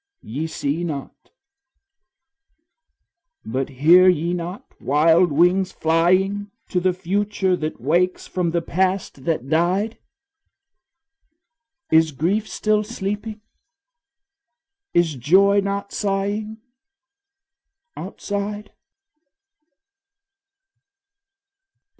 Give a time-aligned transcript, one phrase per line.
[0.23, 1.29] Ye see not,
[3.45, 9.25] but hear ye not wild wings flying To the future that wakes from the past
[9.25, 9.99] that died?
[11.91, 13.41] Is grief still sleeping,
[14.95, 16.57] is joy not sighing
[17.95, 18.73] Outside?